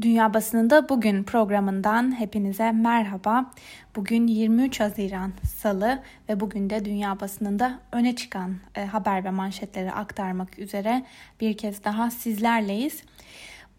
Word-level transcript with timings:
Dünya 0.00 0.34
Basınında 0.34 0.88
Bugün 0.88 1.22
programından 1.22 2.20
hepinize 2.20 2.72
merhaba. 2.72 3.52
Bugün 3.96 4.26
23 4.26 4.80
Haziran 4.80 5.32
Salı 5.56 6.02
ve 6.28 6.40
bugün 6.40 6.70
de 6.70 6.84
Dünya 6.84 7.20
Basınında 7.20 7.78
öne 7.92 8.16
çıkan 8.16 8.56
e, 8.74 8.84
haber 8.84 9.24
ve 9.24 9.30
manşetleri 9.30 9.92
aktarmak 9.92 10.58
üzere 10.58 11.04
bir 11.40 11.56
kez 11.56 11.84
daha 11.84 12.10
sizlerleyiz. 12.10 13.02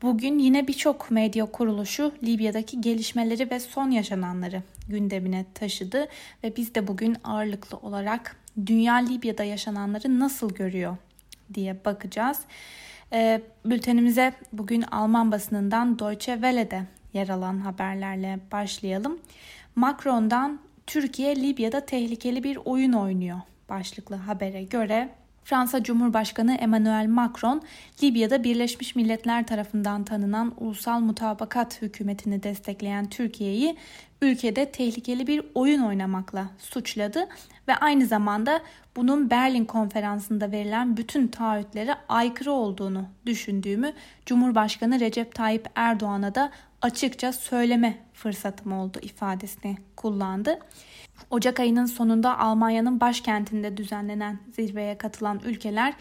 Bugün 0.02 0.40
yine 0.40 0.68
birçok 0.68 1.12
medya 1.12 1.46
kuruluşu 1.46 2.14
Libya'daki 2.24 2.82
gelişmeleri 2.82 3.52
ve 3.52 3.60
son 3.60 3.92
yaşananları 3.92 4.64
gündemine 4.90 5.46
taşıdı 5.54 6.08
ve 6.44 6.56
biz 6.56 6.76
de 6.76 6.88
bugün 6.88 7.18
ağırlıklı 7.24 7.78
olarak 7.78 8.36
dünya 8.66 8.96
Libya'da 8.96 9.44
yaşananları 9.44 10.20
nasıl 10.20 10.54
görüyor 10.54 10.98
diye 11.54 11.86
bakacağız. 11.86 12.42
E, 13.14 13.42
bültenimize 13.66 14.34
bugün 14.54 14.82
Alman 14.82 15.32
basınından 15.32 16.00
Deutsche 16.00 16.34
Welle'de 16.34 16.84
yer 17.14 17.30
alan 17.30 17.60
haberlerle 17.60 18.40
başlayalım. 18.52 19.20
Macron'dan 19.76 20.60
Türkiye 20.88 21.36
Libya'da 21.36 21.86
tehlikeli 21.86 22.44
bir 22.44 22.58
oyun 22.66 22.94
oynuyor 22.94 23.38
başlıklı 23.70 24.16
habere 24.16 24.64
göre 24.64 25.10
Fransa 25.44 25.84
Cumhurbaşkanı 25.84 26.56
Emmanuel 26.56 27.08
Macron, 27.08 27.62
Libya'da 28.04 28.44
Birleşmiş 28.44 28.96
Milletler 28.96 29.48
tarafından 29.48 30.04
tanınan 30.04 30.54
Ulusal 30.58 31.00
Mutabakat 31.00 31.82
hükümetini 31.82 32.44
destekleyen 32.44 33.10
Türkiye'yi 33.10 33.78
ülkede 34.22 34.72
tehlikeli 34.72 35.28
bir 35.28 35.42
oyun 35.56 35.82
oynamakla 35.82 36.50
suçladı 36.58 37.28
ve 37.68 37.76
aynı 37.76 38.06
zamanda 38.06 38.62
bunun 38.96 39.30
Berlin 39.30 39.66
konferansında 39.66 40.52
verilen 40.52 40.98
bütün 40.98 41.28
taahhütlere 41.28 41.96
aykırı 42.10 42.52
olduğunu 42.52 43.06
düşündüğümü 43.26 43.94
Cumhurbaşkanı 44.26 45.00
Recep 45.00 45.36
Tayyip 45.36 45.68
Erdoğan'a 45.76 46.36
da 46.36 46.52
açıkça 46.82 47.34
söyleme 47.34 47.98
fırsatım 48.14 48.72
oldu 48.72 49.00
ifadesini 49.02 49.78
kullandı. 49.96 50.60
Ocak 51.30 51.60
ayının 51.60 51.86
sonunda 51.86 52.40
Almanya'nın 52.40 53.00
başkentinde 53.00 53.78
düzenlenen 53.78 54.40
zirveye 54.56 54.98
katılan 54.98 55.42
ülkeler 55.46 55.94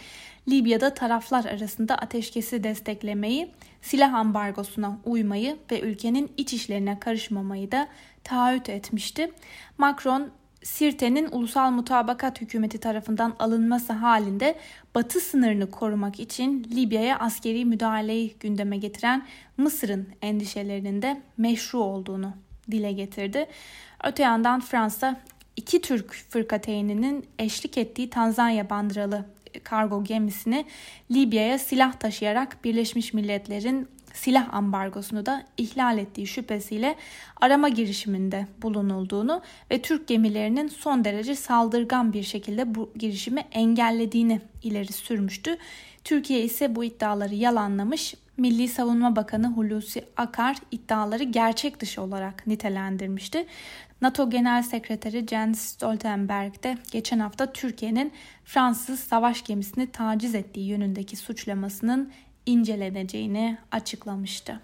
Libya'da 0.48 0.94
taraflar 0.94 1.44
arasında 1.44 1.94
ateşkesi 1.94 2.64
desteklemeyi, 2.64 3.50
silah 3.82 4.14
ambargosuna 4.14 4.98
uymayı 5.04 5.56
ve 5.70 5.80
ülkenin 5.80 6.32
iç 6.36 6.52
işlerine 6.52 7.00
karışmamayı 7.00 7.72
da 7.72 7.88
taahhüt 8.24 8.68
etmişti. 8.68 9.32
Macron 9.78 10.30
Sirte'nin 10.62 11.28
ulusal 11.32 11.70
mutabakat 11.70 12.40
hükümeti 12.40 12.78
tarafından 12.78 13.36
alınması 13.38 13.92
halinde 13.92 14.58
batı 14.94 15.20
sınırını 15.20 15.70
korumak 15.70 16.20
için 16.20 16.64
Libya'ya 16.64 17.18
askeri 17.18 17.64
müdahaleyi 17.64 18.34
gündeme 18.40 18.76
getiren 18.76 19.26
Mısır'ın 19.56 20.08
endişelerinin 20.22 21.02
de 21.02 21.22
meşru 21.36 21.78
olduğunu 21.78 22.32
dile 22.70 22.92
getirdi. 22.92 23.46
Öte 24.04 24.22
yandan 24.22 24.60
Fransa 24.60 25.20
iki 25.56 25.80
Türk 25.80 26.12
fırkateyninin 26.12 27.26
eşlik 27.38 27.78
ettiği 27.78 28.10
Tanzanya 28.10 28.70
bandıralı 28.70 29.24
kargo 29.64 30.04
gemisini 30.04 30.64
Libya'ya 31.10 31.58
silah 31.58 31.92
taşıyarak 31.92 32.64
Birleşmiş 32.64 33.14
Milletler'in 33.14 33.88
silah 34.16 34.54
ambargosunu 34.54 35.26
da 35.26 35.44
ihlal 35.56 35.98
ettiği 35.98 36.26
şüphesiyle 36.26 36.96
arama 37.40 37.68
girişiminde 37.68 38.46
bulunulduğunu 38.62 39.42
ve 39.70 39.82
Türk 39.82 40.08
gemilerinin 40.08 40.68
son 40.68 41.04
derece 41.04 41.34
saldırgan 41.34 42.12
bir 42.12 42.22
şekilde 42.22 42.74
bu 42.74 42.92
girişimi 42.96 43.40
engellediğini 43.52 44.40
ileri 44.62 44.92
sürmüştü. 44.92 45.56
Türkiye 46.04 46.42
ise 46.42 46.76
bu 46.76 46.84
iddiaları 46.84 47.34
yalanlamış. 47.34 48.14
Milli 48.36 48.68
Savunma 48.68 49.16
Bakanı 49.16 49.46
Hulusi 49.46 50.04
Akar 50.16 50.56
iddiaları 50.70 51.24
gerçek 51.24 51.80
dışı 51.80 52.02
olarak 52.02 52.46
nitelendirmişti. 52.46 53.46
NATO 54.02 54.30
Genel 54.30 54.62
Sekreteri 54.62 55.26
Jens 55.26 55.60
Stoltenberg 55.60 56.62
de 56.62 56.78
geçen 56.90 57.18
hafta 57.18 57.52
Türkiye'nin 57.52 58.12
Fransız 58.44 59.00
savaş 59.00 59.44
gemisini 59.44 59.86
taciz 59.86 60.34
ettiği 60.34 60.68
yönündeki 60.68 61.16
suçlamasının 61.16 62.12
inceleneceğini 62.46 63.58
açıklamıştı. 63.72 64.60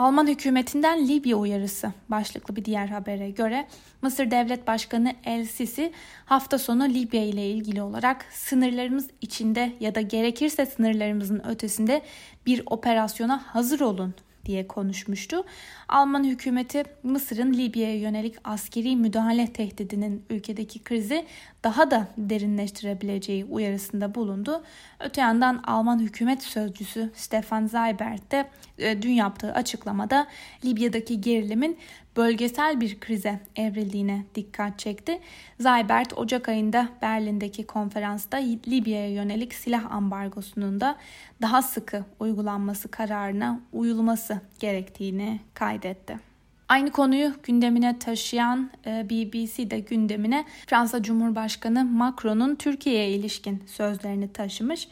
Alman 0.00 0.26
hükümetinden 0.26 1.08
Libya 1.08 1.36
uyarısı 1.36 1.92
başlıklı 2.08 2.56
bir 2.56 2.64
diğer 2.64 2.86
habere 2.86 3.30
göre 3.30 3.66
Mısır 4.02 4.30
Devlet 4.30 4.66
Başkanı 4.66 5.12
El 5.24 5.46
Sisi 5.46 5.92
hafta 6.24 6.58
sonu 6.58 6.88
Libya 6.88 7.22
ile 7.22 7.50
ilgili 7.50 7.82
olarak 7.82 8.24
sınırlarımız 8.32 9.10
içinde 9.20 9.72
ya 9.80 9.94
da 9.94 10.00
gerekirse 10.00 10.66
sınırlarımızın 10.66 11.48
ötesinde 11.48 12.02
bir 12.46 12.62
operasyona 12.66 13.42
hazır 13.46 13.80
olun 13.80 14.14
diye 14.46 14.68
konuşmuştu. 14.68 15.44
Alman 15.88 16.24
hükümeti 16.24 16.82
Mısır'ın 17.02 17.52
Libya'ya 17.52 17.98
yönelik 17.98 18.36
askeri 18.44 18.96
müdahale 18.96 19.46
tehdidinin 19.46 20.24
ülkedeki 20.30 20.84
krizi 20.84 21.26
daha 21.64 21.90
da 21.90 22.08
derinleştirebileceği 22.18 23.44
uyarısında 23.44 24.14
bulundu. 24.14 24.62
Öte 25.00 25.20
yandan 25.20 25.62
Alman 25.66 25.98
hükümet 25.98 26.42
sözcüsü 26.42 27.10
Stefan 27.14 27.66
Seibert 27.66 28.32
de 28.32 28.48
e, 28.78 29.02
dün 29.02 29.12
yaptığı 29.12 29.52
açıklamada 29.52 30.26
Libya'daki 30.64 31.20
gerilimin 31.20 31.78
bölgesel 32.16 32.80
bir 32.80 33.00
krize 33.00 33.40
evrildiğine 33.56 34.24
dikkat 34.34 34.78
çekti. 34.78 35.20
Zaybert 35.60 36.18
Ocak 36.18 36.48
ayında 36.48 36.88
Berlin'deki 37.02 37.66
konferansta 37.66 38.36
Libya'ya 38.68 39.12
yönelik 39.12 39.54
silah 39.54 39.92
ambargosunun 39.92 40.80
da 40.80 40.96
daha 41.42 41.62
sıkı 41.62 42.04
uygulanması 42.20 42.90
kararına 42.90 43.60
uyulması 43.72 44.40
gerektiğini 44.60 45.40
kaydetti. 45.54 46.30
Aynı 46.68 46.90
konuyu 46.90 47.32
gündemine 47.42 47.98
taşıyan 47.98 48.70
e, 48.86 49.06
BBC 49.10 49.70
de 49.70 49.80
gündemine 49.80 50.44
Fransa 50.66 51.02
Cumhurbaşkanı 51.02 51.84
Macron'un 51.84 52.54
Türkiye'ye 52.54 53.10
ilişkin 53.10 53.62
sözlerini 53.66 54.32
taşımış. 54.32 54.88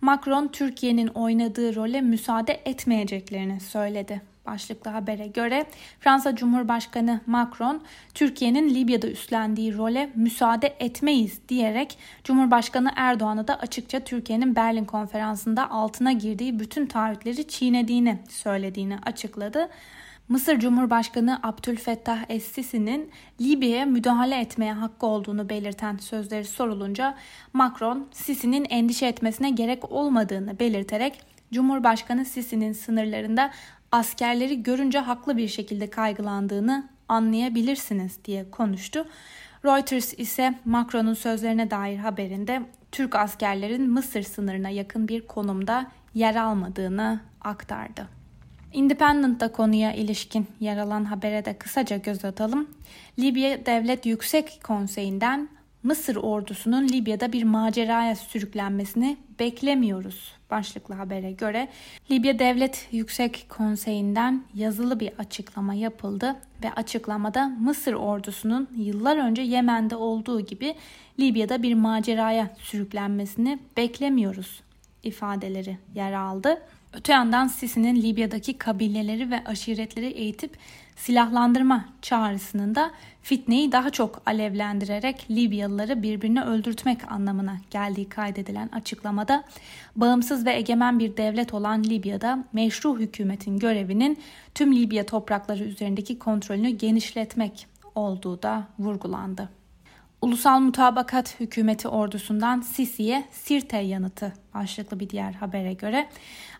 Macron 0.00 0.48
Türkiye'nin 0.48 1.06
oynadığı 1.06 1.74
role 1.74 2.00
müsaade 2.00 2.62
etmeyeceklerini 2.64 3.60
söyledi 3.60 4.31
başlıklı 4.46 4.90
habere 4.90 5.26
göre 5.26 5.66
Fransa 6.00 6.36
Cumhurbaşkanı 6.36 7.20
Macron 7.26 7.82
Türkiye'nin 8.14 8.74
Libya'da 8.74 9.06
üstlendiği 9.06 9.76
role 9.76 10.10
müsaade 10.14 10.76
etmeyiz 10.80 11.48
diyerek 11.48 11.98
Cumhurbaşkanı 12.24 12.92
Erdoğan'a 12.96 13.48
da 13.48 13.58
açıkça 13.58 14.00
Türkiye'nin 14.00 14.56
Berlin 14.56 14.84
konferansında 14.84 15.70
altına 15.70 16.12
girdiği 16.12 16.58
bütün 16.58 16.86
taahhütleri 16.86 17.48
çiğnediğini 17.48 18.18
söylediğini 18.28 18.98
açıkladı. 19.06 19.68
Mısır 20.28 20.58
Cumhurbaşkanı 20.58 21.40
Abdülfettah 21.42 22.18
Es-Sisi'nin 22.28 23.10
Libya'ya 23.40 23.86
müdahale 23.86 24.40
etmeye 24.40 24.72
hakkı 24.72 25.06
olduğunu 25.06 25.48
belirten 25.48 25.96
sözleri 25.96 26.44
sorulunca 26.44 27.14
Macron, 27.52 28.08
Sisi'nin 28.12 28.66
endişe 28.70 29.06
etmesine 29.06 29.50
gerek 29.50 29.92
olmadığını 29.92 30.58
belirterek 30.58 31.20
Cumhurbaşkanı 31.52 32.24
Sisi'nin 32.24 32.72
sınırlarında 32.72 33.50
askerleri 33.92 34.62
görünce 34.62 34.98
haklı 34.98 35.36
bir 35.36 35.48
şekilde 35.48 35.90
kaygılandığını 35.90 36.88
anlayabilirsiniz 37.08 38.24
diye 38.24 38.50
konuştu. 38.50 39.06
Reuters 39.64 40.14
ise 40.18 40.54
Macron'un 40.64 41.14
sözlerine 41.14 41.70
dair 41.70 41.96
haberinde 41.96 42.62
Türk 42.92 43.14
askerlerin 43.14 43.90
Mısır 43.90 44.22
sınırına 44.22 44.68
yakın 44.68 45.08
bir 45.08 45.26
konumda 45.26 45.86
yer 46.14 46.34
almadığını 46.34 47.20
aktardı. 47.40 48.08
Independent'da 48.72 49.52
konuya 49.52 49.92
ilişkin 49.92 50.46
yer 50.60 50.78
alan 50.78 51.04
habere 51.04 51.44
de 51.44 51.58
kısaca 51.58 51.96
göz 51.96 52.24
atalım. 52.24 52.68
Libya 53.18 53.66
Devlet 53.66 54.06
Yüksek 54.06 54.60
Konseyi'nden 54.64 55.48
Mısır 55.82 56.16
ordusunun 56.16 56.88
Libya'da 56.88 57.32
bir 57.32 57.42
maceraya 57.42 58.16
sürüklenmesini 58.16 59.16
beklemiyoruz 59.38 60.32
başlıklı 60.52 60.94
habere 60.94 61.32
göre 61.32 61.68
Libya 62.10 62.38
Devlet 62.38 62.88
Yüksek 62.92 63.46
Konseyi'nden 63.48 64.44
yazılı 64.54 65.00
bir 65.00 65.12
açıklama 65.18 65.74
yapıldı 65.74 66.36
ve 66.64 66.72
açıklamada 66.72 67.48
Mısır 67.48 67.92
ordusunun 67.92 68.68
yıllar 68.76 69.16
önce 69.16 69.42
Yemen'de 69.42 69.96
olduğu 69.96 70.40
gibi 70.40 70.74
Libya'da 71.20 71.62
bir 71.62 71.74
maceraya 71.74 72.50
sürüklenmesini 72.58 73.58
beklemiyoruz 73.76 74.62
ifadeleri 75.02 75.78
yer 75.94 76.12
aldı. 76.12 76.62
Öte 76.92 77.12
yandan 77.12 77.46
Sisi'nin 77.46 77.96
Libya'daki 78.02 78.58
kabileleri 78.58 79.30
ve 79.30 79.44
aşiretleri 79.44 80.06
eğitip 80.06 80.56
silahlandırma 80.96 81.84
çağrısının 82.02 82.74
da 82.74 82.90
fitneyi 83.22 83.72
daha 83.72 83.90
çok 83.90 84.22
alevlendirerek 84.26 85.26
Libyalıları 85.30 86.02
birbirine 86.02 86.44
öldürtmek 86.44 87.12
anlamına 87.12 87.56
geldiği 87.70 88.08
kaydedilen 88.08 88.68
açıklamada 88.68 89.44
bağımsız 89.96 90.46
ve 90.46 90.54
egemen 90.54 90.98
bir 90.98 91.16
devlet 91.16 91.54
olan 91.54 91.84
Libya'da 91.84 92.44
meşru 92.52 92.98
hükümetin 92.98 93.58
görevinin 93.58 94.18
tüm 94.54 94.76
Libya 94.76 95.06
toprakları 95.06 95.64
üzerindeki 95.64 96.18
kontrolünü 96.18 96.70
genişletmek 96.70 97.66
olduğu 97.94 98.42
da 98.42 98.66
vurgulandı. 98.78 99.48
Ulusal 100.22 100.60
Mutabakat 100.60 101.40
Hükümeti 101.40 101.88
ordusundan 101.88 102.60
Sisi'ye 102.60 103.24
Sirte 103.30 103.76
yanıtı 103.76 104.32
başlıklı 104.54 105.00
bir 105.00 105.10
diğer 105.10 105.32
habere 105.32 105.72
göre. 105.72 106.08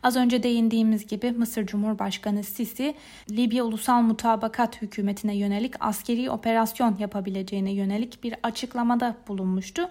Az 0.02 0.16
önce 0.16 0.42
değindiğimiz 0.42 1.06
gibi 1.06 1.32
Mısır 1.32 1.66
Cumhurbaşkanı 1.66 2.44
Sisi, 2.44 2.94
Libya 3.30 3.64
Ulusal 3.64 4.02
Mutabakat 4.02 4.82
Hükümeti'ne 4.82 5.36
yönelik 5.36 5.74
askeri 5.80 6.30
operasyon 6.30 6.96
yapabileceğine 6.98 7.72
yönelik 7.72 8.24
bir 8.24 8.34
açıklamada 8.42 9.16
bulunmuştu. 9.28 9.82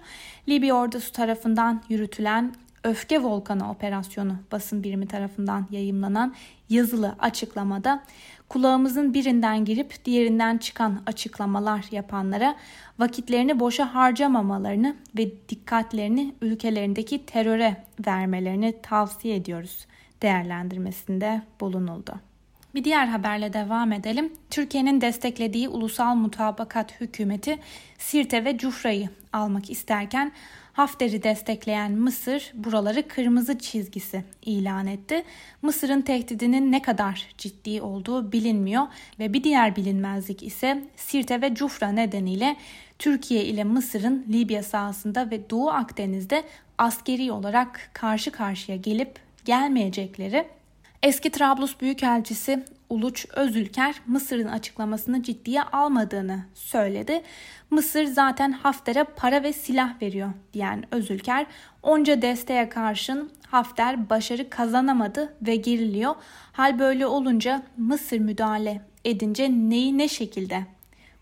Libya 0.48 0.74
ordusu 0.74 1.12
tarafından 1.12 1.82
yürütülen 1.88 2.54
Öfke 2.84 3.22
Volkanı 3.22 3.70
operasyonu 3.70 4.36
basın 4.52 4.82
birimi 4.82 5.06
tarafından 5.06 5.66
yayımlanan 5.70 6.34
yazılı 6.68 7.16
açıklamada 7.18 8.02
kulağımızın 8.52 9.14
birinden 9.14 9.64
girip 9.64 10.04
diğerinden 10.04 10.58
çıkan 10.58 11.02
açıklamalar 11.06 11.84
yapanlara 11.90 12.56
vakitlerini 12.98 13.60
boşa 13.60 13.94
harcamamalarını 13.94 14.96
ve 15.18 15.48
dikkatlerini 15.48 16.34
ülkelerindeki 16.40 17.26
teröre 17.26 17.84
vermelerini 18.06 18.74
tavsiye 18.82 19.36
ediyoruz 19.36 19.86
değerlendirmesinde 20.22 21.42
bulunuldu. 21.60 22.14
Bir 22.74 22.84
diğer 22.84 23.06
haberle 23.06 23.52
devam 23.52 23.92
edelim. 23.92 24.32
Türkiye'nin 24.50 25.00
desteklediği 25.00 25.68
ulusal 25.68 26.14
mutabakat 26.14 27.00
hükümeti 27.00 27.58
Sirte 27.98 28.44
ve 28.44 28.58
Cufra'yı 28.58 29.08
almak 29.32 29.70
isterken 29.70 30.32
Hafter'i 30.72 31.22
destekleyen 31.22 31.92
Mısır 31.92 32.52
buraları 32.54 33.08
kırmızı 33.08 33.58
çizgisi 33.58 34.24
ilan 34.42 34.86
etti. 34.86 35.24
Mısır'ın 35.62 36.00
tehdidinin 36.00 36.72
ne 36.72 36.82
kadar 36.82 37.26
ciddi 37.38 37.82
olduğu 37.82 38.32
bilinmiyor 38.32 38.86
ve 39.18 39.32
bir 39.32 39.44
diğer 39.44 39.76
bilinmezlik 39.76 40.42
ise 40.42 40.84
Sirte 40.96 41.42
ve 41.42 41.54
Cufra 41.54 41.88
nedeniyle 41.88 42.56
Türkiye 42.98 43.44
ile 43.44 43.64
Mısır'ın 43.64 44.26
Libya 44.32 44.62
sahasında 44.62 45.30
ve 45.30 45.50
Doğu 45.50 45.70
Akdeniz'de 45.70 46.44
askeri 46.78 47.32
olarak 47.32 47.90
karşı 47.92 48.30
karşıya 48.30 48.76
gelip 48.76 49.18
gelmeyecekleri 49.44 50.48
Eski 51.02 51.30
Trablus 51.30 51.80
Büyükelçisi 51.80 52.64
Uluç 52.92 53.26
Özülker 53.36 53.94
Mısır'ın 54.06 54.48
açıklamasını 54.48 55.22
ciddiye 55.22 55.62
almadığını 55.62 56.44
söyledi. 56.54 57.22
Mısır 57.70 58.04
zaten 58.04 58.52
Hafter'e 58.52 59.04
para 59.04 59.42
ve 59.42 59.52
silah 59.52 60.02
veriyor 60.02 60.32
diyen 60.52 60.84
Özülker 60.90 61.46
onca 61.82 62.22
desteğe 62.22 62.68
karşın 62.68 63.30
Hafter 63.46 64.10
başarı 64.10 64.50
kazanamadı 64.50 65.34
ve 65.42 65.56
geriliyor. 65.56 66.14
Hal 66.52 66.78
böyle 66.78 67.06
olunca 67.06 67.62
Mısır 67.76 68.18
müdahale 68.18 68.80
edince 69.04 69.50
neyi 69.50 69.98
ne 69.98 70.08
şekilde 70.08 70.66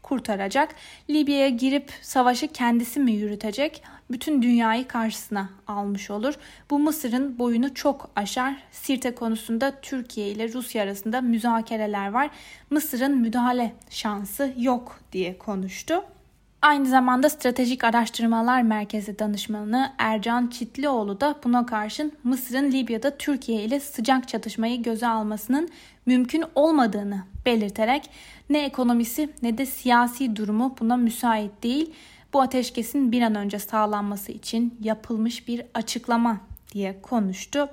kurtaracak? 0.03 0.75
Libya'ya 1.11 1.49
girip 1.49 1.93
savaşı 2.03 2.49
kendisi 2.49 3.01
mi 3.01 3.13
yürütecek? 3.13 3.83
Bütün 4.11 4.43
dünyayı 4.43 4.89
karşısına 4.89 5.51
almış 5.67 6.11
olur. 6.11 6.35
Bu 6.71 6.79
Mısır'ın 6.79 7.39
boyunu 7.39 7.75
çok 7.75 8.11
aşar. 8.17 8.63
Sirte 8.71 9.15
konusunda 9.15 9.81
Türkiye 9.83 10.29
ile 10.29 10.53
Rusya 10.53 10.83
arasında 10.83 11.21
müzakereler 11.21 12.11
var. 12.11 12.31
Mısır'ın 12.71 13.19
müdahale 13.19 13.75
şansı 13.91 14.55
yok 14.57 15.01
diye 15.13 15.39
konuştu. 15.39 16.05
Aynı 16.63 16.87
zamanda 16.87 17.31
Stratejik 17.31 17.85
Araştırmalar 17.85 18.63
Merkezi 18.63 19.19
danışmanı 19.19 19.93
Ercan 19.99 20.47
Çitlioğlu 20.47 21.21
da 21.21 21.35
buna 21.45 21.67
karşın 21.67 22.13
Mısır'ın 22.25 22.73
Libya'da 22.73 23.17
Türkiye 23.17 23.63
ile 23.63 23.81
sıcak 23.81 24.29
çatışmayı 24.29 24.83
göze 24.83 25.07
almasının 25.07 25.69
mümkün 26.07 26.45
olmadığını 26.55 27.25
belirterek 27.47 28.11
ne 28.51 28.65
ekonomisi 28.65 29.31
ne 29.43 29.59
de 29.59 29.67
siyasi 29.67 30.37
durumu 30.37 30.77
buna 30.81 30.97
müsait 30.97 31.63
değil. 31.63 31.93
Bu 32.33 32.41
ateşkesin 32.41 33.13
bir 33.13 33.23
an 33.23 33.35
önce 33.35 33.59
sağlanması 33.59 34.33
için 34.33 34.79
yapılmış 34.81 35.49
bir 35.49 35.63
açıklama 35.75 36.41
diye 36.73 37.03
konuştu. 37.03 37.69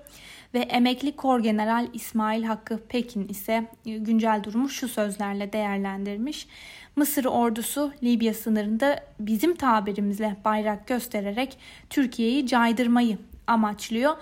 Ve 0.53 0.59
emekli 0.59 1.15
Kor 1.15 1.39
General 1.39 1.87
İsmail 1.93 2.43
Hakkı 2.43 2.79
Pekin 2.89 3.27
ise 3.27 3.67
güncel 3.85 4.41
durumu 4.43 4.69
şu 4.69 4.87
sözlerle 4.87 5.53
değerlendirmiş. 5.53 6.47
Mısır 6.95 7.25
ordusu 7.25 7.93
Libya 8.03 8.33
sınırında 8.33 9.03
bizim 9.19 9.55
tabirimizle 9.55 10.35
bayrak 10.45 10.87
göstererek 10.87 11.57
Türkiye'yi 11.89 12.47
caydırmayı 12.47 13.17
amaçlıyor. 13.47 14.15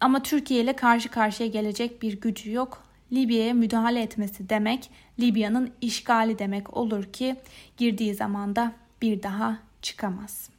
Ama 0.00 0.22
Türkiye 0.22 0.60
ile 0.60 0.72
karşı 0.72 1.08
karşıya 1.08 1.48
gelecek 1.48 2.02
bir 2.02 2.20
gücü 2.20 2.52
yok. 2.52 2.82
Libya'ya 3.12 3.54
müdahale 3.54 4.02
etmesi 4.02 4.48
demek 4.48 4.90
Libya'nın 5.20 5.70
işgali 5.80 6.38
demek 6.38 6.76
olur 6.76 7.04
ki 7.04 7.36
girdiği 7.76 8.14
zaman 8.14 8.56
da 8.56 8.72
bir 9.02 9.22
daha 9.22 9.67
çıkamaz. 9.82 10.50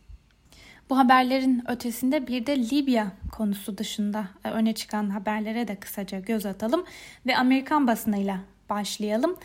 Bu 0.89 0.97
haberlerin 0.97 1.63
ötesinde 1.67 2.27
bir 2.27 2.45
de 2.45 2.57
Libya 2.57 3.11
konusu 3.31 3.77
dışında 3.77 4.27
öne 4.43 4.73
çıkan 4.73 5.09
haberlere 5.09 5.67
de 5.67 5.75
kısaca 5.75 6.19
göz 6.19 6.45
atalım 6.45 6.85
ve 7.25 7.37
Amerikan 7.37 7.87
basınıyla 7.87 8.39
başlayalım. 8.69 9.37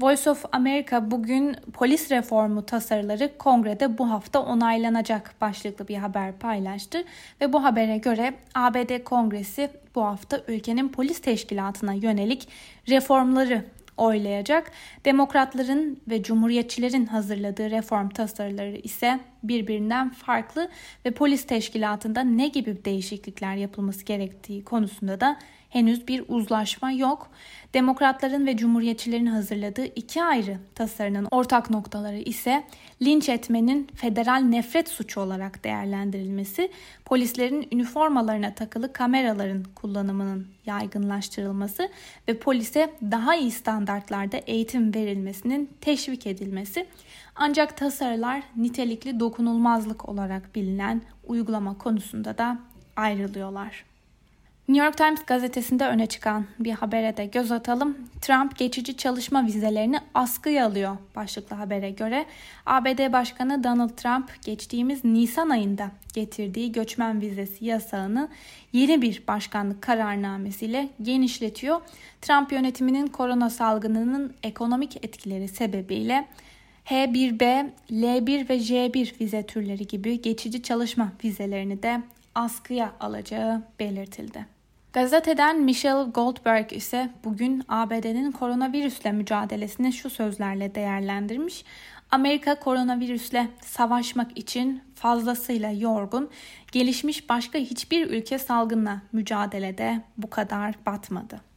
Voice 0.00 0.30
of 0.30 0.44
America 0.52 1.10
bugün 1.10 1.56
polis 1.72 2.10
reformu 2.10 2.66
tasarıları 2.66 3.38
kongrede 3.38 3.98
bu 3.98 4.10
hafta 4.10 4.40
onaylanacak 4.40 5.34
başlıklı 5.40 5.88
bir 5.88 5.96
haber 5.96 6.38
paylaştı 6.38 7.04
ve 7.40 7.52
bu 7.52 7.64
habere 7.64 7.98
göre 7.98 8.34
ABD 8.54 9.04
Kongresi 9.04 9.70
bu 9.94 10.04
hafta 10.04 10.40
ülkenin 10.48 10.88
polis 10.88 11.20
teşkilatına 11.20 11.92
yönelik 11.92 12.48
reformları 12.88 13.64
oylayacak. 14.02 14.72
Demokratların 15.04 16.00
ve 16.08 16.22
cumhuriyetçilerin 16.22 17.06
hazırladığı 17.06 17.70
reform 17.70 18.08
tasarıları 18.08 18.76
ise 18.76 19.20
birbirinden 19.42 20.10
farklı 20.10 20.68
ve 21.06 21.10
polis 21.10 21.46
teşkilatında 21.46 22.20
ne 22.20 22.48
gibi 22.48 22.84
değişiklikler 22.84 23.56
yapılması 23.56 24.04
gerektiği 24.04 24.64
konusunda 24.64 25.20
da 25.20 25.38
henüz 25.72 26.08
bir 26.08 26.24
uzlaşma 26.28 26.92
yok. 26.92 27.30
Demokratların 27.74 28.46
ve 28.46 28.56
Cumhuriyetçilerin 28.56 29.26
hazırladığı 29.26 29.84
iki 29.84 30.22
ayrı 30.22 30.58
tasarının 30.74 31.28
ortak 31.30 31.70
noktaları 31.70 32.18
ise 32.18 32.64
linç 33.02 33.28
etmenin 33.28 33.88
federal 33.94 34.40
nefret 34.40 34.88
suçu 34.88 35.20
olarak 35.20 35.64
değerlendirilmesi, 35.64 36.70
polislerin 37.04 37.68
üniformalarına 37.72 38.54
takılı 38.54 38.92
kameraların 38.92 39.64
kullanımının 39.74 40.46
yaygınlaştırılması 40.66 41.88
ve 42.28 42.38
polise 42.38 42.92
daha 43.02 43.36
iyi 43.36 43.50
standartlarda 43.50 44.36
eğitim 44.36 44.94
verilmesinin 44.94 45.70
teşvik 45.80 46.26
edilmesi. 46.26 46.86
Ancak 47.36 47.76
tasarılar 47.76 48.42
nitelikli 48.56 49.20
dokunulmazlık 49.20 50.08
olarak 50.08 50.54
bilinen 50.54 51.02
uygulama 51.26 51.78
konusunda 51.78 52.38
da 52.38 52.58
ayrılıyorlar. 52.96 53.91
New 54.68 54.84
York 54.84 54.96
Times 54.96 55.24
gazetesinde 55.26 55.86
öne 55.86 56.06
çıkan 56.06 56.46
bir 56.58 56.72
habere 56.72 57.16
de 57.16 57.26
göz 57.26 57.52
atalım. 57.52 57.96
Trump 58.20 58.58
geçici 58.58 58.96
çalışma 58.96 59.46
vizelerini 59.46 60.00
askıya 60.14 60.66
alıyor 60.66 60.96
başlıklı 61.16 61.56
habere 61.56 61.90
göre. 61.90 62.26
ABD 62.66 63.12
Başkanı 63.12 63.64
Donald 63.64 63.90
Trump 63.90 64.42
geçtiğimiz 64.44 65.04
Nisan 65.04 65.50
ayında 65.50 65.90
getirdiği 66.14 66.72
göçmen 66.72 67.20
vizesi 67.20 67.64
yasağını 67.64 68.28
yeni 68.72 69.02
bir 69.02 69.22
başkanlık 69.28 69.82
kararnamesiyle 69.82 70.88
genişletiyor. 71.02 71.80
Trump 72.20 72.52
yönetiminin 72.52 73.06
korona 73.06 73.50
salgınının 73.50 74.34
ekonomik 74.42 75.04
etkileri 75.04 75.48
sebebiyle 75.48 76.28
H1B, 76.86 77.70
L1 77.90 78.48
ve 78.48 78.56
J1 78.56 79.20
vize 79.20 79.46
türleri 79.46 79.86
gibi 79.86 80.22
geçici 80.22 80.62
çalışma 80.62 81.12
vizelerini 81.24 81.82
de 81.82 82.02
askıya 82.34 82.92
alacağı 83.00 83.62
belirtildi. 83.80 84.51
Gazeteden 84.92 85.60
Michelle 85.60 86.10
Goldberg 86.10 86.72
ise 86.72 87.10
bugün 87.24 87.62
ABD'nin 87.68 88.32
koronavirüsle 88.32 89.12
mücadelesini 89.12 89.92
şu 89.92 90.10
sözlerle 90.10 90.74
değerlendirmiş. 90.74 91.64
Amerika 92.10 92.54
koronavirüsle 92.54 93.48
savaşmak 93.60 94.38
için 94.38 94.82
fazlasıyla 94.94 95.70
yorgun, 95.70 96.30
gelişmiş 96.72 97.28
başka 97.28 97.58
hiçbir 97.58 98.10
ülke 98.10 98.38
salgınla 98.38 99.02
mücadelede 99.12 100.02
bu 100.18 100.30
kadar 100.30 100.74
batmadı. 100.86 101.51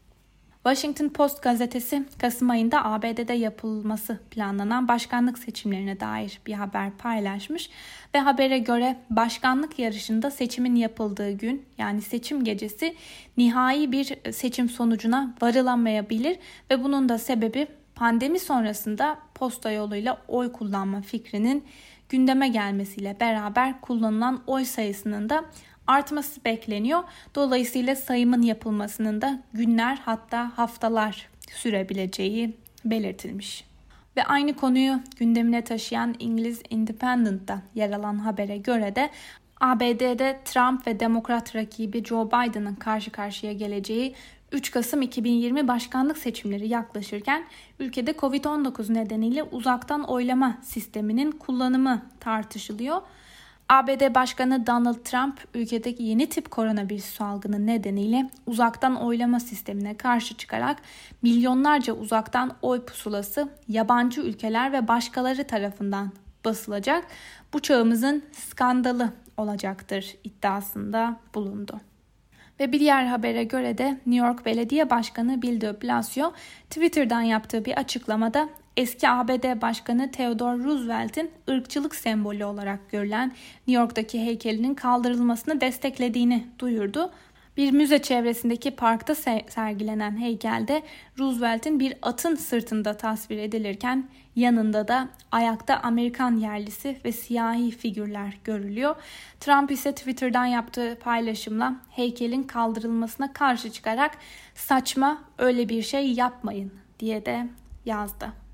Washington 0.66 1.10
Post 1.10 1.42
gazetesi 1.42 2.04
Kasım 2.20 2.50
ayında 2.50 2.86
ABD'de 2.86 3.34
yapılması 3.34 4.20
planlanan 4.32 4.88
başkanlık 4.88 5.38
seçimlerine 5.38 6.00
dair 6.00 6.40
bir 6.46 6.54
haber 6.54 6.92
paylaşmış 6.92 7.70
ve 8.16 8.20
habere 8.20 8.58
göre 8.58 8.98
başkanlık 9.10 9.80
yarışında 9.80 10.32
seçimin 10.32 10.76
yapıldığı 10.76 11.32
gün 11.32 11.66
yani 11.78 12.02
seçim 12.02 12.44
gecesi 12.44 12.96
nihai 13.38 13.92
bir 13.92 14.32
seçim 14.32 14.70
sonucuna 14.70 15.36
varılamayabilir 15.42 16.38
ve 16.72 16.84
bunun 16.84 17.10
da 17.10 17.18
sebebi 17.18 17.68
pandemi 17.96 18.40
sonrasında 18.40 19.18
posta 19.36 19.72
yoluyla 19.72 20.22
oy 20.28 20.52
kullanma 20.52 21.02
fikrinin 21.02 21.64
gündeme 22.10 22.48
gelmesiyle 22.48 23.18
beraber 23.20 23.82
kullanılan 23.82 24.42
oy 24.48 24.66
sayısının 24.66 25.30
da 25.30 25.46
artması 25.88 26.46
bekleniyor. 26.46 27.04
Dolayısıyla 27.36 27.96
sayımın 27.96 28.42
yapılmasının 28.42 29.22
da 29.22 29.40
günler 29.54 30.00
hatta 30.06 30.58
haftalar 30.58 31.30
sürebileceği 31.56 32.58
belirtilmiş. 32.86 33.66
Ve 34.18 34.24
aynı 34.24 34.56
konuyu 34.56 35.00
gündemine 35.18 35.64
taşıyan 35.64 36.16
İngiliz 36.20 36.62
Independent'ta 36.70 37.62
yer 37.76 37.92
alan 37.92 38.20
habere 38.20 38.58
göre 38.58 38.96
de 38.96 39.10
ABD'de 39.62 40.40
Trump 40.46 40.88
ve 40.88 41.00
Demokrat 41.00 41.56
rakibi 41.56 42.04
Joe 42.04 42.28
Biden'ın 42.28 42.76
karşı 42.76 43.12
karşıya 43.12 43.54
geleceği 43.54 44.16
3 44.52 44.72
Kasım 44.72 45.02
2020 45.02 45.68
başkanlık 45.68 46.18
seçimleri 46.18 46.68
yaklaşırken 46.68 47.46
ülkede 47.80 48.12
Covid-19 48.12 48.94
nedeniyle 48.94 49.44
uzaktan 49.44 50.04
oylama 50.04 50.58
sisteminin 50.62 51.32
kullanımı 51.32 52.02
tartışılıyor. 52.20 53.02
ABD 53.70 54.16
Başkanı 54.16 54.68
Donald 54.68 55.04
Trump 55.04 55.48
ülkedeki 55.54 56.04
yeni 56.04 56.30
tip 56.30 56.52
koronavirüs 56.52 57.06
salgını 57.06 57.68
nedeniyle 57.68 58.30
uzaktan 58.46 58.96
oylama 58.96 59.40
sistemine 59.40 59.98
karşı 59.98 60.38
çıkarak 60.38 60.78
milyonlarca 61.22 61.94
uzaktan 61.94 62.52
oy 62.62 62.86
pusulası 62.86 63.50
yabancı 63.68 64.22
ülkeler 64.22 64.74
ve 64.74 64.88
başkaları 64.88 65.48
tarafından 65.48 66.12
basılacak. 66.46 67.08
Bu 67.54 67.60
çağımızın 67.60 68.24
skandalı 68.32 69.14
olacaktır 69.38 70.16
iddiasında 70.24 71.20
bulundu. 71.36 71.80
Ve 72.60 72.72
bir 72.72 72.80
diğer 72.80 73.06
habere 73.06 73.44
göre 73.44 73.78
de 73.78 73.86
New 74.06 74.28
York 74.28 74.46
Belediye 74.46 74.90
Başkanı 74.90 75.42
Bill 75.42 75.62
de 75.62 75.82
Blasio 75.82 76.34
Twitter'dan 76.70 77.22
yaptığı 77.22 77.66
bir 77.66 77.78
açıklamada 77.78 78.50
eski 78.78 79.10
ABD 79.10 79.62
Başkanı 79.62 80.12
Theodore 80.12 80.64
Roosevelt'in 80.64 81.32
ırkçılık 81.50 81.96
sembolü 81.96 82.46
olarak 82.46 82.92
görülen 82.92 83.28
New 83.68 83.82
York'taki 83.82 84.26
heykelinin 84.26 84.76
kaldırılmasını 84.76 85.62
desteklediğini 85.62 86.48
duyurdu. 86.60 87.12
Bir 87.58 87.72
müze 87.72 88.02
çevresindeki 88.02 88.72
parkta 88.72 89.16
sergilenen 89.48 90.22
heykelde 90.22 90.84
Roosevelt'in 91.20 91.80
bir 91.80 91.94
atın 92.02 92.36
sırtında 92.36 92.98
tasvir 92.98 93.38
edilirken 93.38 94.10
yanında 94.36 94.88
da 94.88 95.10
ayakta 95.32 95.78
Amerikan 95.78 96.38
yerlisi 96.38 96.98
ve 97.06 97.12
siyahi 97.12 97.72
figürler 97.72 98.38
görülüyor. 98.44 98.96
Trump 99.40 99.72
ise 99.72 99.92
Twitter'dan 99.92 100.46
yaptığı 100.46 100.98
paylaşımla 101.04 101.76
heykelin 101.90 102.44
kaldırılmasına 102.44 103.34
karşı 103.34 103.72
çıkarak 103.72 104.18
saçma 104.56 105.24
öyle 105.38 105.70
bir 105.70 105.82
şey 105.82 106.14
yapmayın 106.14 106.74
diye 107.00 107.26
de 107.26 107.48
yazdı. 107.86 108.45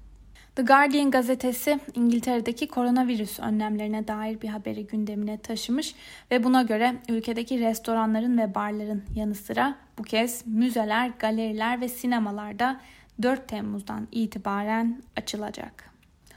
The 0.56 0.64
Guardian 0.64 1.12
gazetesi 1.12 1.80
İngiltere'deki 1.96 2.68
koronavirüs 2.68 3.40
önlemlerine 3.40 4.08
dair 4.08 4.42
bir 4.42 4.48
haberi 4.48 4.88
gündemine 4.88 5.38
taşımış 5.38 5.96
ve 6.32 6.44
buna 6.44 6.62
göre 6.62 6.96
ülkedeki 7.10 7.60
restoranların 7.60 8.38
ve 8.38 8.56
barların 8.56 9.04
yanı 9.16 9.36
sıra 9.36 9.76
bu 9.98 10.04
kez 10.04 10.48
müzeler, 10.48 11.12
galeriler 11.20 11.82
ve 11.82 11.90
sinemalarda 11.90 12.82
4 13.22 13.48
Temmuz'dan 13.48 14.08
itibaren 14.12 15.02
açılacak. 15.18 15.92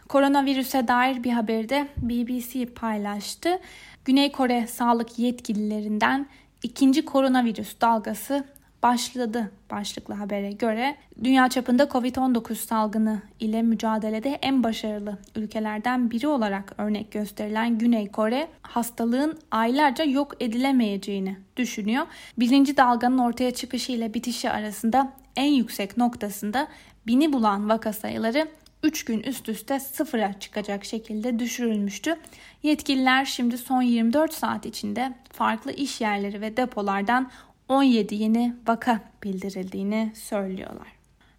Koronavirüse 0.08 0.88
dair 0.88 1.24
bir 1.24 1.32
haberi 1.32 1.68
de 1.68 1.88
BBC 1.96 2.66
paylaştı. 2.66 3.58
Güney 4.04 4.32
Kore 4.32 4.66
sağlık 4.66 5.18
yetkililerinden 5.18 6.26
ikinci 6.62 7.04
koronavirüs 7.04 7.80
dalgası 7.80 8.44
başladı 8.84 9.52
başlıklı 9.70 10.14
habere 10.14 10.52
göre 10.52 10.96
dünya 11.24 11.48
çapında 11.48 11.84
Covid-19 11.84 12.54
salgını 12.54 13.22
ile 13.40 13.62
mücadelede 13.62 14.38
en 14.42 14.62
başarılı 14.62 15.18
ülkelerden 15.36 16.10
biri 16.10 16.28
olarak 16.28 16.74
örnek 16.78 17.12
gösterilen 17.12 17.78
Güney 17.78 18.08
Kore 18.10 18.48
hastalığın 18.62 19.38
aylarca 19.50 20.04
yok 20.04 20.32
edilemeyeceğini 20.40 21.36
düşünüyor. 21.56 22.06
Birinci 22.38 22.76
dalganın 22.76 23.18
ortaya 23.18 23.50
çıkışı 23.50 23.92
ile 23.92 24.14
bitişi 24.14 24.50
arasında 24.50 25.12
en 25.36 25.52
yüksek 25.52 25.96
noktasında 25.96 26.68
bini 27.06 27.32
bulan 27.32 27.68
vaka 27.68 27.92
sayıları 27.92 28.48
3 28.82 29.04
gün 29.04 29.22
üst 29.22 29.48
üste 29.48 29.80
sıfıra 29.80 30.32
çıkacak 30.40 30.84
şekilde 30.84 31.38
düşürülmüştü. 31.38 32.16
Yetkililer 32.62 33.24
şimdi 33.24 33.58
son 33.58 33.82
24 33.82 34.32
saat 34.32 34.66
içinde 34.66 35.12
farklı 35.32 35.72
iş 35.72 36.00
yerleri 36.00 36.40
ve 36.40 36.56
depolardan 36.56 37.30
17 37.68 38.14
yeni 38.14 38.54
vaka 38.66 39.00
bildirildiğini 39.22 40.12
söylüyorlar. 40.14 40.94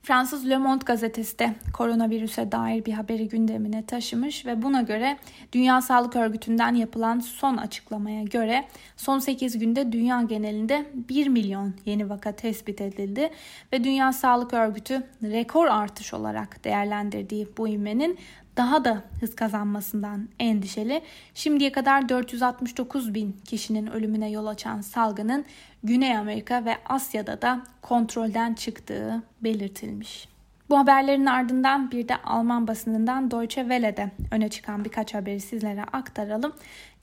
Fransız 0.05 0.49
Le 0.49 0.57
Monde 0.57 0.83
gazetesi 0.85 1.39
de 1.39 1.55
koronavirüse 1.73 2.51
dair 2.51 2.85
bir 2.85 2.93
haberi 2.93 3.27
gündemine 3.27 3.85
taşımış 3.85 4.45
ve 4.45 4.61
buna 4.61 4.81
göre 4.81 5.17
Dünya 5.53 5.81
Sağlık 5.81 6.15
Örgütü'nden 6.15 6.75
yapılan 6.75 7.19
son 7.19 7.57
açıklamaya 7.57 8.23
göre 8.23 8.67
son 8.97 9.19
8 9.19 9.59
günde 9.59 9.91
dünya 9.91 10.21
genelinde 10.21 10.85
1 11.09 11.27
milyon 11.27 11.73
yeni 11.85 12.09
vaka 12.09 12.31
tespit 12.31 12.81
edildi 12.81 13.29
ve 13.73 13.83
Dünya 13.83 14.13
Sağlık 14.13 14.53
Örgütü 14.53 15.03
rekor 15.23 15.67
artış 15.67 16.13
olarak 16.13 16.63
değerlendirdiği 16.63 17.47
bu 17.57 17.67
ivmenin 17.67 18.17
daha 18.57 18.85
da 18.85 19.03
hız 19.19 19.35
kazanmasından 19.35 20.29
endişeli. 20.39 21.01
Şimdiye 21.33 21.71
kadar 21.71 22.09
469 22.09 23.13
bin 23.13 23.37
kişinin 23.45 23.87
ölümüne 23.87 24.29
yol 24.29 24.45
açan 24.45 24.81
salgının 24.81 25.45
Güney 25.83 26.17
Amerika 26.17 26.65
ve 26.65 26.77
Asya'da 26.85 27.41
da 27.41 27.63
kontrolden 27.81 28.53
çıktığı 28.53 29.23
belirtilmiş. 29.41 30.27
Bu 30.69 30.77
haberlerin 30.77 31.25
ardından 31.25 31.91
bir 31.91 32.07
de 32.07 32.15
Alman 32.15 32.67
basınından 32.67 33.31
Deutsche 33.31 33.61
Welle'de 33.61 34.11
öne 34.31 34.49
çıkan 34.49 34.85
birkaç 34.85 35.13
haberi 35.13 35.39
sizlere 35.39 35.83
aktaralım. 35.83 36.53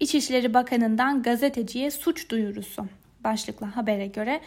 İçişleri 0.00 0.54
Bakanı'ndan 0.54 1.22
gazeteciye 1.22 1.90
suç 1.90 2.30
duyurusu 2.30 2.86
başlıklı 3.24 3.66
habere 3.66 4.06
göre 4.06 4.40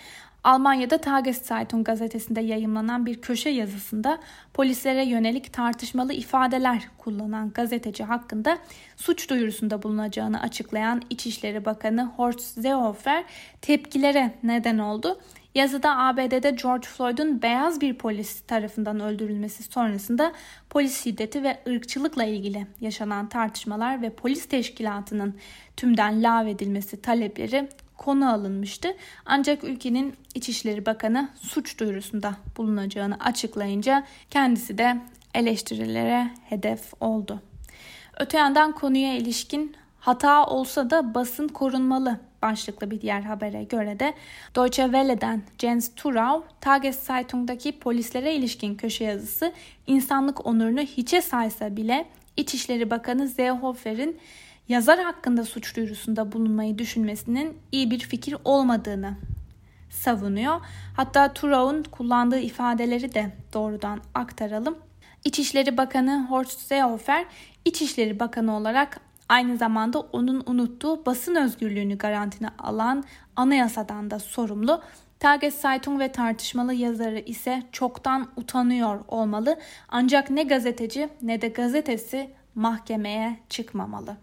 Almanya'da 0.45 0.97
Tageszeitung 0.97 1.85
gazetesinde 1.85 2.41
yayımlanan 2.41 3.05
bir 3.05 3.21
köşe 3.21 3.49
yazısında 3.49 4.19
polislere 4.53 5.05
yönelik 5.05 5.53
tartışmalı 5.53 6.13
ifadeler 6.13 6.83
kullanan 6.97 7.51
gazeteci 7.51 8.03
hakkında 8.03 8.57
suç 8.95 9.29
duyurusunda 9.29 9.83
bulunacağını 9.83 10.41
açıklayan 10.41 11.01
İçişleri 11.09 11.65
Bakanı 11.65 12.05
Horst 12.05 12.41
Seehofer 12.41 13.23
tepkilere 13.61 14.31
neden 14.43 14.77
oldu. 14.77 15.19
Yazıda 15.55 15.97
ABD'de 15.97 16.51
George 16.51 16.87
Floyd'un 16.87 17.41
beyaz 17.41 17.81
bir 17.81 17.93
polis 17.93 18.41
tarafından 18.41 18.99
öldürülmesi 18.99 19.63
sonrasında 19.63 20.33
polis 20.69 21.03
şiddeti 21.03 21.43
ve 21.43 21.57
ırkçılıkla 21.67 22.23
ilgili 22.23 22.67
yaşanan 22.81 23.29
tartışmalar 23.29 24.01
ve 24.01 24.09
polis 24.09 24.45
teşkilatının 24.45 25.35
tümden 25.77 26.23
lağvedilmesi 26.23 27.01
talepleri 27.01 27.69
konu 27.97 28.33
alınmıştı. 28.33 28.95
Ancak 29.25 29.63
ülkenin 29.63 30.13
İçişleri 30.35 30.85
Bakanı 30.85 31.29
suç 31.41 31.79
duyurusunda 31.79 32.35
bulunacağını 32.57 33.17
açıklayınca 33.19 34.03
kendisi 34.29 34.77
de 34.77 35.01
eleştirilere 35.33 36.31
hedef 36.49 36.93
oldu. 36.99 37.41
Öte 38.19 38.37
yandan 38.37 38.71
konuya 38.71 39.13
ilişkin 39.13 39.75
hata 39.99 40.45
olsa 40.45 40.89
da 40.89 41.13
basın 41.13 41.47
korunmalı 41.47 42.19
başlıklı 42.41 42.91
bir 42.91 43.01
diğer 43.01 43.21
habere 43.21 43.63
göre 43.63 43.99
de 43.99 44.13
Deutsche 44.55 44.83
Welle'den 44.83 45.43
Jens 45.59 45.91
Turau, 45.95 46.43
Tageszeitung'daki 46.61 47.79
polislere 47.79 48.35
ilişkin 48.35 48.75
köşe 48.75 49.03
yazısı 49.03 49.53
insanlık 49.87 50.45
onurunu 50.45 50.81
hiçe 50.81 51.21
saysa 51.21 51.77
bile 51.77 52.05
İçişleri 52.37 52.89
Bakanı 52.89 53.29
Seehofer'in 53.29 54.19
yazar 54.69 54.99
hakkında 54.99 55.43
suç 55.45 55.75
duyurusunda 55.75 56.31
bulunmayı 56.31 56.77
düşünmesinin 56.77 57.57
iyi 57.71 57.91
bir 57.91 57.99
fikir 57.99 58.35
olmadığını 58.43 59.15
savunuyor. 59.89 60.61
Hatta 60.95 61.33
Turau'nun 61.33 61.83
kullandığı 61.83 62.39
ifadeleri 62.39 63.13
de 63.13 63.31
doğrudan 63.53 64.01
aktaralım. 64.13 64.77
İçişleri 65.25 65.77
Bakanı 65.77 66.27
Horst 66.29 66.59
Seehofer, 66.59 67.25
İçişleri 67.65 68.19
Bakanı 68.19 68.55
olarak 68.55 68.99
aynı 69.29 69.57
zamanda 69.57 69.99
onun 69.99 70.43
unuttuğu 70.45 71.05
basın 71.05 71.35
özgürlüğünü 71.35 71.97
garantine 71.97 72.49
alan 72.59 73.03
anayasadan 73.35 74.11
da 74.11 74.19
sorumlu. 74.19 74.81
Tageszeitung 75.19 75.99
ve 75.99 76.11
tartışmalı 76.11 76.73
yazarı 76.73 77.19
ise 77.19 77.63
çoktan 77.71 78.27
utanıyor 78.35 78.99
olmalı. 79.07 79.59
Ancak 79.89 80.29
ne 80.29 80.43
gazeteci 80.43 81.09
ne 81.21 81.41
de 81.41 81.47
gazetesi 81.47 82.29
mahkemeye 82.55 83.39
çıkmamalı. 83.49 84.17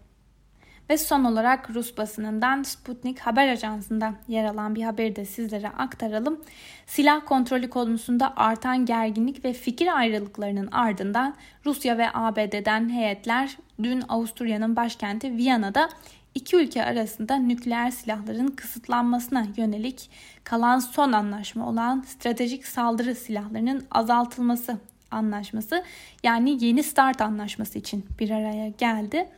Ve 0.89 0.97
son 0.97 1.23
olarak 1.23 1.69
Rus 1.69 1.97
basınından 1.97 2.63
Sputnik 2.63 3.19
haber 3.19 3.47
ajansında 3.47 4.13
yer 4.27 4.45
alan 4.45 4.75
bir 4.75 4.83
haberi 4.83 5.15
de 5.15 5.25
sizlere 5.25 5.69
aktaralım. 5.69 6.41
Silah 6.85 7.25
kontrolü 7.25 7.69
konusunda 7.69 8.33
artan 8.35 8.85
gerginlik 8.85 9.45
ve 9.45 9.53
fikir 9.53 9.97
ayrılıklarının 9.97 10.67
ardından 10.71 11.35
Rusya 11.65 11.97
ve 11.97 12.07
ABD'den 12.13 12.89
heyetler 12.89 13.57
dün 13.83 14.03
Avusturya'nın 14.09 14.75
başkenti 14.75 15.37
Viyana'da 15.37 15.89
iki 16.35 16.55
ülke 16.55 16.85
arasında 16.85 17.35
nükleer 17.35 17.91
silahların 17.91 18.47
kısıtlanmasına 18.47 19.45
yönelik 19.57 20.09
kalan 20.43 20.79
son 20.79 21.11
anlaşma 21.11 21.69
olan 21.69 22.01
stratejik 22.07 22.67
saldırı 22.67 23.15
silahlarının 23.15 23.85
azaltılması 23.91 24.77
anlaşması 25.11 25.83
yani 26.23 26.65
yeni 26.65 26.83
start 26.83 27.21
anlaşması 27.21 27.79
için 27.79 28.05
bir 28.19 28.29
araya 28.29 28.69
geldi. 28.69 29.29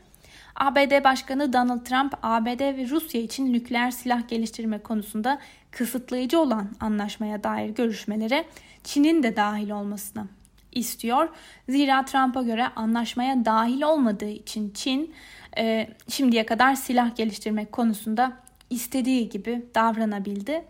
ABD 0.56 1.04
Başkanı 1.04 1.54
Donald 1.54 1.86
Trump, 1.86 2.14
ABD 2.24 2.60
ve 2.60 2.90
Rusya 2.90 3.22
için 3.22 3.54
nükleer 3.54 3.92
silah 3.92 4.28
geliştirme 4.28 4.80
konusunda 4.80 5.40
kısıtlayıcı 5.72 6.40
olan 6.40 6.70
anlaşmaya 6.80 7.44
dair 7.44 7.70
görüşmelere 7.70 8.46
Çin'in 8.84 9.24
de 9.24 9.36
dahil 9.36 9.70
olmasını 9.70 10.28
istiyor. 10.72 11.30
Zira 11.70 12.06
Trump'a 12.06 12.42
göre 12.42 12.68
anlaşmaya 12.76 13.46
dahil 13.46 13.82
olmadığı 13.82 14.30
için 14.30 14.72
Çin 14.74 15.14
e, 15.58 15.88
şimdiye 16.10 16.46
kadar 16.46 16.76
silah 16.76 17.16
geliştirmek 17.16 17.72
konusunda 17.72 18.34
istediği 18.70 19.30
gibi 19.30 19.66
davranabildi. 19.76 20.66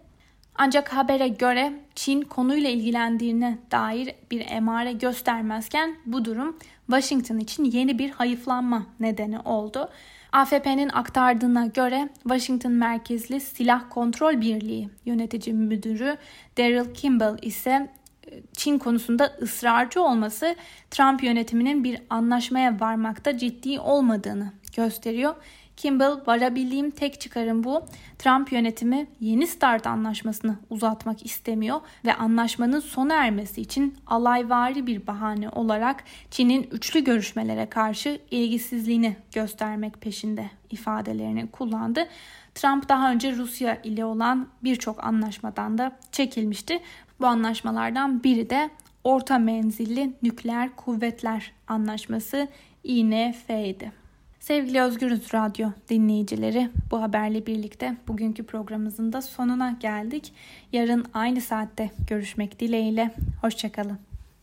Ancak 0.58 0.94
habere 0.94 1.28
göre 1.28 1.74
Çin 1.96 2.22
konuyla 2.22 2.70
ilgilendiğine 2.70 3.58
dair 3.72 4.16
bir 4.32 4.46
emare 4.50 4.92
göstermezken 4.92 5.96
bu 6.06 6.26
durum 6.26 6.58
Washington 6.88 7.38
için 7.38 7.64
yeni 7.64 8.00
bir 8.00 8.10
hayıflanma 8.10 8.86
nedeni 9.00 9.40
oldu. 9.40 9.90
AFP'nin 10.32 10.90
aktardığına 10.90 11.66
göre 11.66 12.10
Washington 12.24 12.72
merkezli 12.72 13.40
Silah 13.40 13.84
Kontrol 13.90 14.42
Birliği 14.42 14.90
yönetici 15.06 15.56
müdürü 15.56 16.18
Daryl 16.58 16.94
Kimball 16.94 17.38
ise 17.42 17.90
e, 18.28 18.42
Çin 18.54 18.78
konusunda 18.78 19.38
ısrarcı 19.42 20.02
olması 20.02 20.56
Trump 20.92 21.24
yönetiminin 21.24 21.84
bir 21.84 22.02
anlaşmaya 22.10 22.80
varmakta 22.80 23.38
ciddi 23.38 23.80
olmadığını 23.80 24.52
gösteriyor. 24.76 25.36
Kimball 25.78 26.20
varabildiğim 26.28 26.92
tek 26.92 27.22
çıkarım 27.22 27.64
bu. 27.64 27.86
Trump 28.20 28.52
yönetimi 28.52 29.08
yeni 29.20 29.48
START 29.48 29.88
anlaşmasını 29.88 30.56
uzatmak 30.70 31.26
istemiyor 31.26 31.82
ve 32.06 32.14
anlaşmanın 32.14 32.80
sona 32.80 33.14
ermesi 33.16 33.62
için 33.62 33.98
alayvari 34.08 34.88
bir 34.88 35.08
bahane 35.08 35.50
olarak 35.50 36.04
Çin'in 36.32 36.64
üçlü 36.72 37.04
görüşmelere 37.04 37.70
karşı 37.70 38.20
ilgisizliğini 38.32 39.16
göstermek 39.34 40.02
peşinde 40.02 40.50
ifadelerini 40.72 41.48
kullandı. 41.52 42.08
Trump 42.56 42.90
daha 42.90 43.12
önce 43.12 43.36
Rusya 43.36 43.76
ile 43.76 44.06
olan 44.06 44.48
birçok 44.64 45.04
anlaşmadan 45.04 45.78
da 45.78 45.92
çekilmişti. 46.12 46.80
Bu 47.20 47.28
anlaşmalardan 47.28 48.24
biri 48.24 48.50
de 48.50 48.70
Orta 49.04 49.38
Menzilli 49.38 50.14
Nükleer 50.24 50.76
Kuvvetler 50.76 51.52
Anlaşması 51.68 52.48
INF'ydi. 52.84 54.05
Sevgili 54.46 54.82
Özgürüz 54.82 55.34
Radyo 55.34 55.70
dinleyicileri 55.90 56.70
bu 56.92 57.02
haberle 57.02 57.46
birlikte 57.46 57.98
bugünkü 58.08 58.44
programımızın 58.44 59.14
da 59.14 59.22
sonuna 59.22 59.72
geldik. 59.80 60.34
Yarın 60.74 61.06
aynı 61.14 61.42
saatte 61.42 61.92
görüşmek 62.08 62.60
dileğiyle. 62.60 63.12
Hoşçakalın. 63.42 64.00